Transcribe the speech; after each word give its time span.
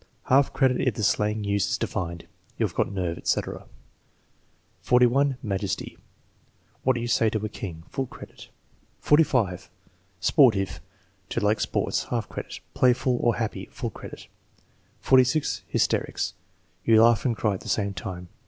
Half 0.29 0.51
credit 0.51 0.81
if 0.81 0.95
the 0.95 1.03
slang 1.03 1.43
use 1.43 1.69
is 1.69 1.77
defined, 1.77 2.25
"You've 2.57 2.73
got 2.73 2.91
nerve," 2.91 3.19
etc. 3.19 3.67
41. 4.81 5.37
Majesty. 5.43 5.95
"What 6.81 6.99
you 6.99 7.07
say 7.07 7.29
to 7.29 7.45
a 7.45 7.49
king." 7.49 7.83
(Full 7.91 8.07
credit.) 8.07 8.47
45. 8.99 9.69
Sportive. 10.19 10.81
"To 11.29 11.39
like 11.39 11.59
sports." 11.61 12.05
(Half 12.05 12.29
credit.) 12.29 12.61
"Playful" 12.73 13.19
or 13.21 13.35
"happy." 13.35 13.69
(Full 13.71 13.91
credit.) 13.91 14.25
46. 15.01 15.61
Hysterics. 15.67 16.33
"You 16.83 16.99
laugh 17.03 17.23
and 17.23 17.37
cry 17.37 17.53
at 17.53 17.59
the 17.61 17.69
same 17.69 17.93
time." 17.93 18.29